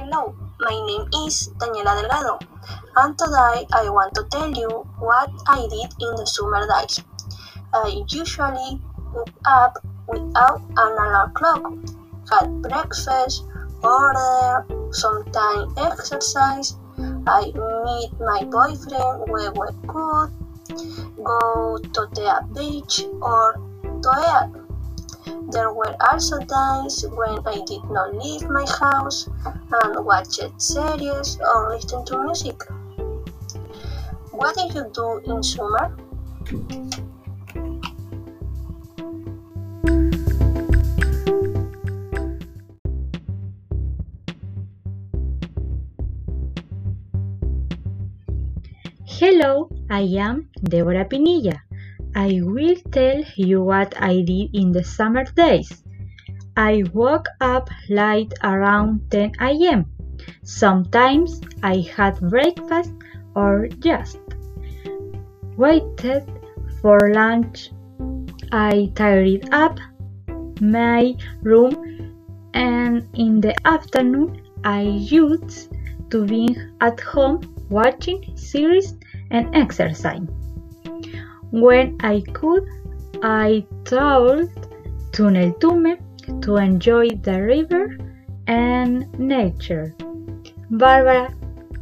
Hello, 0.00 0.34
my 0.58 0.72
name 0.88 1.04
is 1.26 1.50
Daniela 1.58 1.92
Delgado, 2.00 2.38
and 2.96 3.18
today 3.18 3.66
I 3.70 3.90
want 3.90 4.14
to 4.14 4.24
tell 4.30 4.50
you 4.50 4.68
what 4.98 5.28
I 5.46 5.60
did 5.68 5.92
in 6.00 6.16
the 6.16 6.24
summer 6.24 6.64
days. 6.66 7.04
I 7.74 8.02
usually 8.08 8.80
woke 9.12 9.28
up 9.44 9.76
without 10.08 10.62
an 10.70 10.92
alarm 10.96 11.32
clock, 11.34 11.74
had 12.30 12.62
breakfast, 12.62 13.44
order, 13.82 14.64
sometimes 14.90 15.74
exercise. 15.76 16.78
I 17.26 17.52
meet 17.52 18.10
my 18.18 18.44
boyfriend 18.48 19.28
when 19.28 19.52
we 19.52 19.68
could, 19.86 20.32
go 21.22 21.76
to 21.76 22.08
the 22.16 22.40
beach 22.54 23.04
or 23.20 23.60
toilet. 24.02 24.59
There 25.50 25.72
were 25.72 25.94
also 26.00 26.38
days 26.38 27.04
when 27.08 27.38
I 27.46 27.60
did 27.66 27.84
not 27.90 28.14
leave 28.14 28.48
my 28.48 28.64
house 28.78 29.28
and 29.44 30.04
watched 30.04 30.40
series 30.60 31.38
or 31.40 31.74
listened 31.74 32.06
to 32.08 32.22
music. 32.22 32.62
What 34.30 34.56
did 34.56 34.74
you 34.74 34.90
do 34.92 35.20
in 35.26 35.42
summer? 35.42 35.96
Hello, 49.04 49.68
I 49.90 50.00
am 50.16 50.48
Deborah 50.64 51.04
Pinilla. 51.04 51.60
I 52.14 52.40
will 52.42 52.76
tell 52.90 53.22
you 53.36 53.62
what 53.62 53.94
I 54.00 54.22
did 54.22 54.50
in 54.54 54.72
the 54.72 54.82
summer 54.84 55.24
days. 55.24 55.82
I 56.56 56.84
woke 56.92 57.28
up 57.40 57.70
late 57.88 58.34
around 58.42 59.10
10 59.10 59.32
a.m. 59.40 59.86
Sometimes 60.42 61.40
I 61.62 61.86
had 61.96 62.18
breakfast 62.20 62.92
or 63.34 63.68
just 63.78 64.18
waited 65.56 66.24
for 66.80 67.12
lunch. 67.12 67.70
I 68.50 68.90
tidied 68.94 69.48
up 69.52 69.78
my 70.60 71.14
room 71.42 72.16
and 72.54 73.08
in 73.14 73.40
the 73.40 73.54
afternoon 73.66 74.42
I 74.64 74.82
used 74.82 75.72
to 76.10 76.24
be 76.26 76.56
at 76.80 76.98
home 77.00 77.40
watching 77.70 78.36
series 78.36 78.96
and 79.30 79.54
exercise. 79.54 80.39
When 81.50 81.96
I 81.98 82.22
could, 82.32 82.64
I 83.24 83.66
traveled 83.84 84.54
to 85.12 85.22
Neltume 85.24 85.98
to 86.42 86.56
enjoy 86.56 87.08
the 87.10 87.42
river 87.42 87.98
and 88.46 89.10
nature. 89.18 89.92
Barbara, 90.70 91.34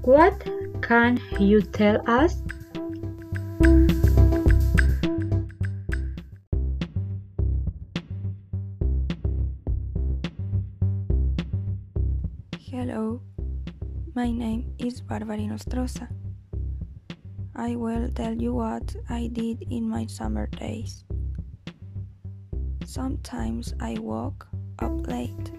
what 0.03 0.43
can 0.81 1.21
you 1.39 1.61
tell 1.61 2.01
us? 2.09 2.41
Hello, 12.71 13.21
my 14.15 14.31
name 14.31 14.73
is 14.79 15.03
Barbara 15.03 15.37
Nostrosa. 15.37 16.09
I 17.59 17.75
will 17.75 18.09
tell 18.15 18.35
you 18.35 18.55
what 18.55 18.95
I 19.11 19.27
did 19.33 19.67
in 19.69 19.89
my 19.89 20.07
summer 20.07 20.47
days. 20.47 21.03
Sometimes 22.87 23.75
I 23.81 23.99
woke 23.99 24.47
up 24.79 25.09
late, 25.09 25.51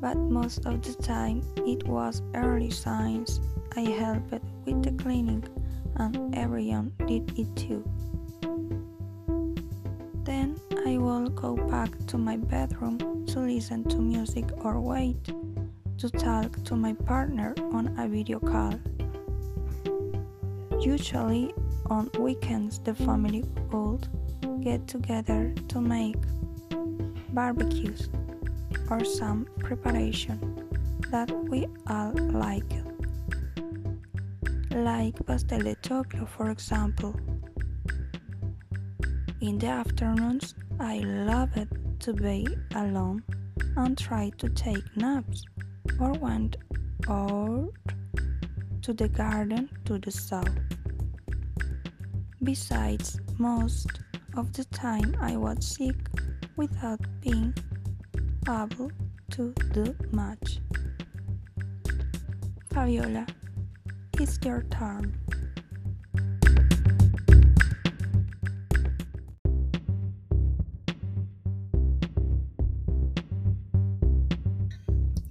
but 0.00 0.16
most 0.16 0.64
of 0.64 0.80
the 0.82 0.94
time 1.02 1.42
it 1.66 1.84
was 1.88 2.22
early 2.36 2.70
signs. 2.70 3.40
I 3.74 3.80
helped 3.80 4.30
with 4.64 4.84
the 4.84 4.92
cleaning, 5.02 5.42
and 5.96 6.32
everyone 6.32 6.92
did 7.08 7.36
it 7.36 7.56
too. 7.56 7.82
Then 10.22 10.60
I 10.86 10.96
will 10.96 11.28
go 11.28 11.56
back 11.56 11.90
to 12.06 12.18
my 12.18 12.36
bedroom 12.36 13.26
to 13.26 13.40
listen 13.40 13.82
to 13.88 13.96
music 13.96 14.44
or 14.64 14.80
wait 14.80 15.24
to 15.98 16.08
talk 16.08 16.62
to 16.64 16.76
my 16.76 16.92
partner 16.92 17.52
on 17.72 17.98
a 17.98 18.06
video 18.06 18.38
call. 18.38 18.78
Usually 20.82 21.54
on 21.86 22.10
weekends, 22.18 22.80
the 22.80 22.92
family 22.92 23.44
would 23.70 24.08
get 24.64 24.88
together 24.88 25.54
to 25.68 25.80
make 25.80 26.16
barbecues 27.28 28.08
or 28.90 29.04
some 29.04 29.46
preparation 29.60 30.68
that 31.12 31.30
we 31.48 31.68
all 31.88 32.12
like, 32.32 32.72
like 34.72 35.14
pastel 35.24 35.60
de 35.60 35.76
choclo, 35.76 36.26
for 36.26 36.50
example. 36.50 37.14
In 39.40 39.58
the 39.58 39.68
afternoons, 39.68 40.56
I 40.80 40.98
loved 40.98 41.68
to 42.00 42.12
be 42.12 42.44
alone 42.74 43.22
and 43.76 43.96
try 43.96 44.32
to 44.38 44.48
take 44.48 44.96
naps 44.96 45.44
or 46.00 46.12
went 46.14 46.56
out 47.08 47.70
to 48.82 48.92
the 48.92 49.08
garden 49.08 49.70
to 49.84 49.98
the 49.98 50.10
south. 50.10 50.50
Besides, 52.42 53.20
most 53.38 53.88
of 54.36 54.52
the 54.52 54.64
time 54.66 55.14
I 55.20 55.36
was 55.36 55.64
sick 55.64 55.96
without 56.56 56.98
being 57.20 57.54
able 58.48 58.90
to 59.30 59.54
do 59.72 59.94
much. 60.10 60.58
Fabiola, 62.74 63.26
it's 64.18 64.38
your 64.44 64.64
turn. 64.64 65.14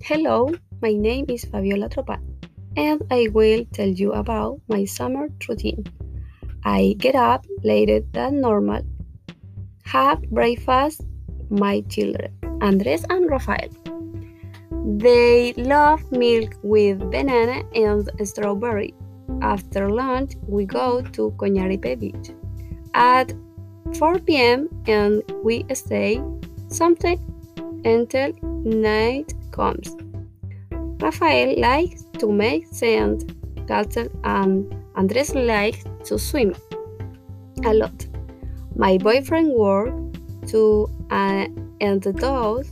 Hello, 0.03 0.53
my 0.81 0.93
name 0.93 1.25
is 1.27 1.45
Fabiola 1.45 1.89
Tropa, 1.89 2.19
and 2.77 3.01
I 3.11 3.27
will 3.33 3.65
tell 3.73 3.89
you 3.89 4.13
about 4.13 4.61
my 4.67 4.85
summer 4.85 5.27
routine. 5.47 5.85
I 6.63 6.95
get 6.97 7.15
up 7.15 7.45
later 7.63 8.01
than 8.11 8.41
normal, 8.41 8.83
have 9.83 10.21
breakfast, 10.29 11.01
my 11.49 11.81
children, 11.81 12.33
Andres 12.61 13.03
and 13.09 13.29
Rafael. 13.29 13.69
They 14.97 15.53
love 15.53 16.11
milk 16.11 16.55
with 16.63 16.99
banana 17.11 17.63
and 17.75 18.09
strawberry. 18.27 18.93
After 19.41 19.89
lunch, 19.89 20.33
we 20.47 20.65
go 20.65 21.01
to 21.01 21.31
Coñaripe 21.37 21.99
Beach 21.99 22.31
at 22.93 23.33
4 23.95 24.19
p.m. 24.19 24.69
and 24.87 25.23
we 25.43 25.65
stay 25.73 26.21
something 26.67 27.19
until 27.85 28.33
night 28.63 29.33
comes. 29.51 29.95
Rafael 30.99 31.59
likes 31.59 32.05
to 32.21 32.31
make 32.31 32.67
sand 32.67 33.35
castle 33.67 34.07
and 34.23 34.75
Andres 34.95 35.33
likes 35.33 35.83
to 36.05 36.19
swim 36.19 36.55
a 37.65 37.73
lot. 37.73 38.05
My 38.75 38.99
boyfriend 38.99 39.51
works 39.51 39.91
too 40.51 40.87
uh, 41.09 41.47
and 41.81 42.01
does 42.01 42.71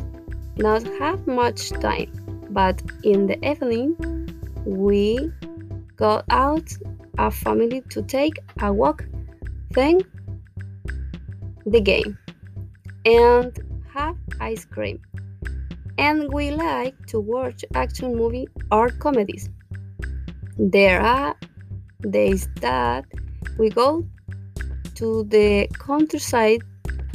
not 0.58 0.84
have 1.00 1.26
much 1.26 1.72
time, 1.72 2.12
but 2.52 2.80
in 3.04 3.26
the 3.26 3.38
evening 3.44 3.96
we 4.66 5.32
go 5.96 6.22
out 6.30 6.70
a 7.18 7.32
family 7.32 7.82
to 7.90 8.04
take 8.04 8.38
a 8.62 8.72
walk, 8.72 9.04
then 9.72 10.00
the 11.66 11.82
game, 11.82 12.18
and 13.06 13.52
have 13.96 14.16
ice 14.40 14.64
cream 14.66 15.02
and 16.00 16.32
we 16.32 16.50
like 16.52 16.96
to 17.08 17.20
watch 17.20 17.66
action 17.76 18.16
movies 18.16 18.48
or 18.72 18.90
comedies. 18.90 19.50
There 20.58 21.02
are 21.02 21.36
days 22.10 22.48
that 22.62 23.04
we 23.58 23.70
go 23.70 24.06
to 24.96 25.24
the 25.26 25.68
countryside 25.78 26.62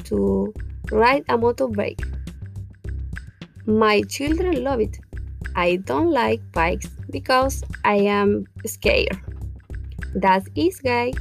to 0.05 0.53
ride 0.93 1.25
a 1.31 1.39
motorbike. 1.39 2.05
My 3.65 4.03
children 4.03 4.63
love 4.63 4.81
it. 4.81 4.99
I 5.57 5.77
don't 5.77 6.11
like 6.11 6.41
bikes 6.53 6.89
because 7.11 7.65
I 7.85 7.97
am 7.97 8.45
scared. 8.67 9.19
That 10.15 10.47
is 10.55 10.79
guy. 10.81 11.13